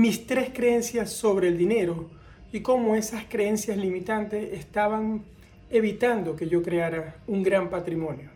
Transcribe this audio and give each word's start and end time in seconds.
mis 0.00 0.26
tres 0.26 0.48
creencias 0.54 1.12
sobre 1.12 1.48
el 1.48 1.58
dinero 1.58 2.08
y 2.52 2.60
cómo 2.60 2.94
esas 2.94 3.24
creencias 3.26 3.76
limitantes 3.76 4.54
estaban 4.58 5.24
evitando 5.68 6.34
que 6.36 6.48
yo 6.48 6.62
creara 6.62 7.16
un 7.26 7.42
gran 7.42 7.68
patrimonio. 7.68 8.30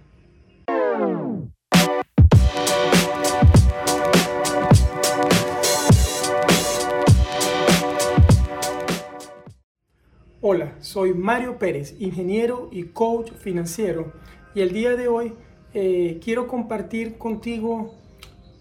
Hola, 10.43 10.75
soy 10.81 11.15
Mario 11.15 11.59
Pérez, 11.59 11.97
ingeniero 11.99 12.69
y 12.73 12.83
coach 12.83 13.33
financiero 13.33 14.13
y 14.55 14.61
el 14.61 14.75
día 14.75 14.97
de 14.97 15.09
hoy 15.09 15.33
eh, 15.73 16.21
quiero 16.23 16.47
compartir 16.47 17.17
contigo 17.17 17.95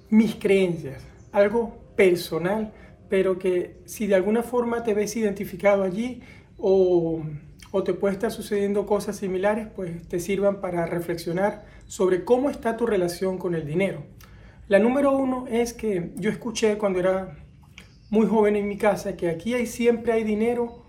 mis 0.10 0.36
creencias, 0.36 1.04
algo 1.34 1.78
personal, 1.98 2.72
pero 3.14 3.38
que 3.38 3.76
si 3.86 4.08
de 4.08 4.16
alguna 4.16 4.42
forma 4.42 4.82
te 4.82 4.96
ves 4.96 5.16
identificado 5.16 5.84
allí 5.84 6.24
o, 6.58 7.22
o 7.70 7.84
te 7.84 7.94
puede 7.94 8.16
estar 8.16 8.32
sucediendo 8.32 8.88
cosas 8.88 9.18
similares, 9.18 9.68
pues 9.76 10.08
te 10.08 10.20
sirvan 10.20 10.62
para 10.62 10.88
reflexionar 10.88 11.64
sobre 11.86 12.24
cómo 12.24 12.50
está 12.50 12.76
tu 12.76 12.88
relación 12.88 13.38
con 13.38 13.54
el 13.54 13.68
dinero. 13.68 14.02
La 14.68 14.80
número 14.80 15.16
uno 15.16 15.46
es 15.48 15.74
que 15.74 16.10
yo 16.16 16.32
escuché 16.32 16.80
cuando 16.80 17.00
era 17.00 17.38
muy 18.10 18.26
joven 18.26 18.56
en 18.56 18.68
mi 18.68 18.78
casa 18.78 19.16
que 19.16 19.30
aquí 19.30 19.54
hay, 19.54 19.68
siempre 19.68 20.14
hay 20.14 20.24
dinero 20.24 20.84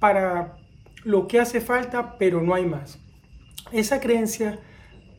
para 0.00 0.56
lo 1.04 1.28
que 1.28 1.38
hace 1.38 1.60
falta, 1.60 2.18
pero 2.18 2.42
no 2.42 2.54
hay 2.54 2.66
más. 2.66 2.98
Esa 3.70 4.00
creencia 4.00 4.58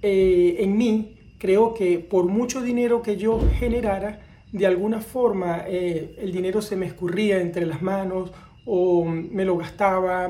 eh, 0.01 0.57
en 0.59 0.75
mí 0.75 1.35
creo 1.37 1.73
que 1.73 1.99
por 1.99 2.25
mucho 2.25 2.61
dinero 2.61 3.01
que 3.01 3.15
yo 3.15 3.39
generara, 3.59 4.25
de 4.51 4.65
alguna 4.65 5.01
forma 5.01 5.63
eh, 5.67 6.15
el 6.19 6.31
dinero 6.31 6.61
se 6.61 6.75
me 6.75 6.85
escurría 6.85 7.39
entre 7.39 7.65
las 7.65 7.81
manos 7.81 8.31
o 8.65 9.05
me 9.05 9.45
lo 9.45 9.57
gastaba, 9.57 10.29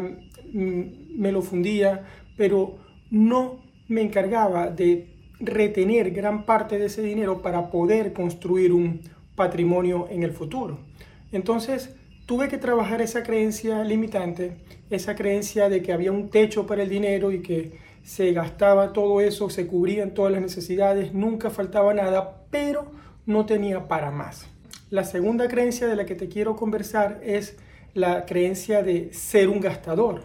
me 0.53 1.31
lo 1.31 1.41
fundía, 1.41 2.05
pero 2.37 2.77
no 3.09 3.59
me 3.87 4.01
encargaba 4.01 4.69
de 4.69 5.07
retener 5.39 6.11
gran 6.11 6.45
parte 6.45 6.77
de 6.77 6.85
ese 6.85 7.01
dinero 7.01 7.41
para 7.41 7.69
poder 7.69 8.13
construir 8.13 8.71
un 8.71 9.01
patrimonio 9.35 10.07
en 10.09 10.23
el 10.23 10.31
futuro. 10.31 10.79
Entonces, 11.31 11.95
tuve 12.25 12.47
que 12.47 12.57
trabajar 12.57 13.01
esa 13.01 13.23
creencia 13.23 13.83
limitante, 13.83 14.57
esa 14.89 15.15
creencia 15.15 15.69
de 15.69 15.81
que 15.81 15.93
había 15.93 16.11
un 16.11 16.29
techo 16.29 16.67
para 16.67 16.83
el 16.83 16.89
dinero 16.89 17.31
y 17.31 17.41
que 17.41 17.77
se 18.03 18.31
gastaba 18.33 18.93
todo 18.93 19.21
eso, 19.21 19.49
se 19.49 19.67
cubrían 19.67 20.13
todas 20.13 20.31
las 20.31 20.41
necesidades, 20.41 21.13
nunca 21.13 21.49
faltaba 21.49 21.93
nada, 21.93 22.45
pero 22.51 22.91
no 23.29 23.45
tenía 23.45 23.87
para 23.87 24.09
más. 24.09 24.49
La 24.89 25.03
segunda 25.03 25.47
creencia 25.47 25.85
de 25.85 25.95
la 25.95 26.07
que 26.07 26.15
te 26.15 26.27
quiero 26.27 26.55
conversar 26.55 27.21
es 27.23 27.57
la 27.93 28.25
creencia 28.25 28.81
de 28.81 29.13
ser 29.13 29.49
un 29.49 29.59
gastador, 29.59 30.23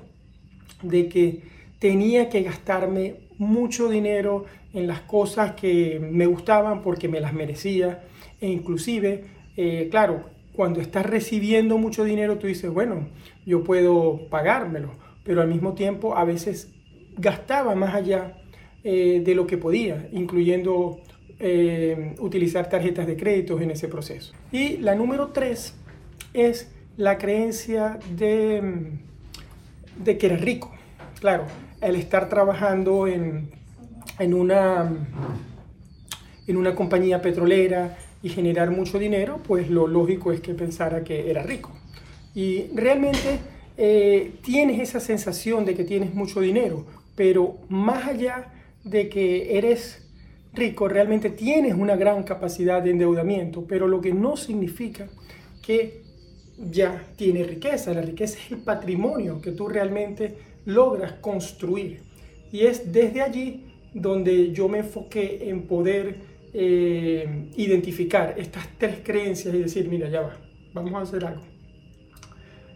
de 0.82 1.10
que 1.10 1.42
tenía 1.78 2.30
que 2.30 2.42
gastarme 2.42 3.28
mucho 3.36 3.90
dinero 3.90 4.46
en 4.72 4.86
las 4.86 5.02
cosas 5.02 5.52
que 5.52 6.00
me 6.00 6.24
gustaban 6.24 6.80
porque 6.80 7.08
me 7.08 7.20
las 7.20 7.34
merecía 7.34 8.04
e 8.40 8.48
inclusive, 8.48 9.24
eh, 9.58 9.88
claro, 9.90 10.24
cuando 10.54 10.80
estás 10.80 11.04
recibiendo 11.04 11.76
mucho 11.76 12.04
dinero, 12.04 12.38
tú 12.38 12.46
dices, 12.46 12.70
bueno, 12.70 13.08
yo 13.44 13.64
puedo 13.64 14.30
pagármelo, 14.30 14.92
pero 15.24 15.42
al 15.42 15.48
mismo 15.48 15.74
tiempo 15.74 16.16
a 16.16 16.24
veces 16.24 16.72
gastaba 17.18 17.74
más 17.74 17.94
allá 17.94 18.38
eh, 18.82 19.20
de 19.22 19.34
lo 19.34 19.46
que 19.46 19.58
podía, 19.58 20.08
incluyendo 20.10 21.00
eh, 21.38 22.14
utilizar 22.18 22.68
tarjetas 22.68 23.06
de 23.06 23.16
créditos 23.16 23.60
en 23.60 23.70
ese 23.70 23.88
proceso. 23.88 24.32
Y 24.52 24.78
la 24.78 24.94
número 24.94 25.28
tres 25.28 25.74
es 26.32 26.68
la 26.96 27.18
creencia 27.18 27.98
de, 28.16 28.90
de 30.04 30.18
que 30.18 30.26
eres 30.26 30.40
rico. 30.40 30.72
Claro, 31.20 31.44
el 31.80 31.96
estar 31.96 32.28
trabajando 32.28 33.06
en, 33.06 33.50
en, 34.18 34.34
una, 34.34 34.90
en 36.46 36.56
una 36.56 36.74
compañía 36.74 37.20
petrolera, 37.20 37.96
y 38.22 38.30
generar 38.30 38.70
mucho 38.70 38.98
dinero, 38.98 39.38
pues 39.46 39.68
lo 39.68 39.86
lógico 39.86 40.32
es 40.32 40.40
que 40.40 40.54
pensara 40.54 41.04
que 41.04 41.30
era 41.30 41.42
rico. 41.42 41.70
Y 42.34 42.68
realmente 42.74 43.38
eh, 43.76 44.36
tienes 44.42 44.80
esa 44.80 44.98
sensación 44.98 45.66
de 45.66 45.74
que 45.74 45.84
tienes 45.84 46.14
mucho 46.14 46.40
dinero, 46.40 46.86
pero 47.16 47.58
más 47.68 48.08
allá 48.08 48.50
de 48.82 49.10
que 49.10 49.58
eres 49.58 50.03
rico, 50.54 50.88
realmente 50.88 51.30
tienes 51.30 51.74
una 51.74 51.96
gran 51.96 52.22
capacidad 52.22 52.82
de 52.82 52.90
endeudamiento, 52.90 53.64
pero 53.66 53.88
lo 53.88 54.00
que 54.00 54.12
no 54.12 54.36
significa 54.36 55.08
que 55.62 56.02
ya 56.58 57.08
tienes 57.16 57.46
riqueza. 57.46 57.92
La 57.94 58.02
riqueza 58.02 58.38
es 58.38 58.52
el 58.52 58.58
patrimonio 58.58 59.40
que 59.40 59.52
tú 59.52 59.68
realmente 59.68 60.36
logras 60.66 61.14
construir. 61.14 62.02
Y 62.52 62.66
es 62.66 62.92
desde 62.92 63.22
allí 63.22 63.66
donde 63.92 64.52
yo 64.52 64.68
me 64.68 64.78
enfoqué 64.78 65.48
en 65.48 65.66
poder 65.66 66.16
eh, 66.52 67.48
identificar 67.56 68.34
estas 68.38 68.66
tres 68.78 69.00
creencias 69.02 69.54
y 69.54 69.58
decir, 69.58 69.88
mira, 69.88 70.08
ya 70.08 70.20
va, 70.20 70.36
vamos 70.72 70.94
a 70.94 71.00
hacer 71.00 71.24
algo. 71.24 71.42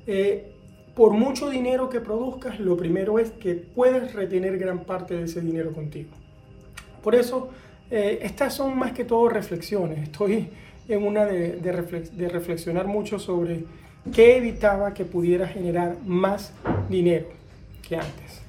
Eh, 0.06 0.52
por 0.94 1.12
mucho 1.12 1.48
dinero 1.48 1.88
que 1.88 2.00
produzcas, 2.00 2.58
lo 2.58 2.76
primero 2.76 3.18
es 3.20 3.30
que 3.30 3.54
puedes 3.54 4.14
retener 4.14 4.58
gran 4.58 4.84
parte 4.84 5.14
de 5.14 5.24
ese 5.24 5.40
dinero 5.40 5.72
contigo. 5.72 6.10
Por 7.02 7.14
eso, 7.14 7.50
eh, 7.90 8.20
estas 8.22 8.54
son 8.54 8.78
más 8.78 8.92
que 8.92 9.04
todo 9.04 9.28
reflexiones. 9.28 10.00
Estoy 10.00 10.50
en 10.88 11.06
una 11.06 11.24
de, 11.24 12.28
reflexionar 12.30 12.86
mucho 12.86 13.18
sobre 13.18 13.64
qué 14.14 14.36
evitaba 14.36 14.94
que 14.94 15.04
pudiera 15.04 15.46
generar 15.46 15.96
más 16.04 16.52
dinero 16.88 17.26
que 17.86 17.96
antes. 17.96 18.42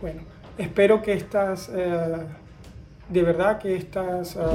Bueno, 0.00 0.20
espero 0.58 1.02
que 1.02 1.14
estas 1.14 1.70
de 3.08 3.22
verdad 3.22 3.58
que 3.58 3.74
estas 3.74 4.36
ah, 4.36 4.50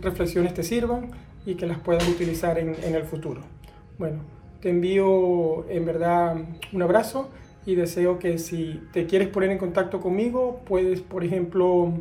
reflexiones 0.00 0.54
te 0.54 0.62
sirvan 0.62 1.10
y 1.44 1.54
que 1.54 1.66
las 1.66 1.78
puedas 1.78 2.06
utilizar 2.08 2.58
en 2.58 2.94
el 2.94 3.04
futuro. 3.04 3.42
Bueno, 3.98 4.18
te 4.60 4.70
envío 4.70 5.68
en 5.68 5.84
verdad 5.84 6.36
un 6.72 6.82
abrazo 6.82 7.30
y 7.64 7.74
deseo 7.74 8.18
que 8.18 8.38
si 8.38 8.82
te 8.92 9.06
quieres 9.06 9.28
poner 9.28 9.50
en 9.50 9.58
contacto 9.58 10.00
conmigo, 10.00 10.60
puedes, 10.66 11.00
por 11.00 11.24
ejemplo, 11.24 11.92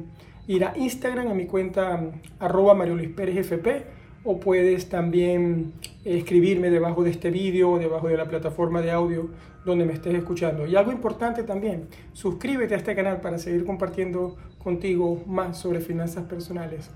ir 0.47 0.65
a 0.65 0.73
Instagram, 0.77 1.27
a 1.27 1.33
mi 1.33 1.45
cuenta 1.45 2.11
arroba 2.39 2.73
Mario 2.73 2.95
Luis 2.95 3.09
Pérez 3.09 3.37
FP, 3.37 3.85
o 4.23 4.39
puedes 4.39 4.89
también 4.89 5.73
escribirme 6.03 6.69
debajo 6.69 7.03
de 7.03 7.11
este 7.11 7.31
vídeo 7.31 7.77
debajo 7.77 8.07
de 8.07 8.17
la 8.17 8.25
plataforma 8.25 8.81
de 8.81 8.91
audio 8.91 9.29
donde 9.65 9.85
me 9.85 9.93
estés 9.93 10.15
escuchando. 10.15 10.65
Y 10.65 10.75
algo 10.75 10.91
importante 10.91 11.43
también, 11.43 11.87
suscríbete 12.13 12.73
a 12.73 12.77
este 12.77 12.95
canal 12.95 13.21
para 13.21 13.37
seguir 13.37 13.65
compartiendo 13.65 14.35
contigo 14.57 15.23
más 15.27 15.57
sobre 15.57 15.81
finanzas 15.81 16.25
personales. 16.25 16.89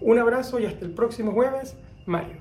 Un 0.00 0.18
abrazo 0.18 0.58
y 0.58 0.66
hasta 0.66 0.84
el 0.84 0.92
próximo 0.92 1.32
jueves, 1.32 1.76
Mario. 2.06 2.36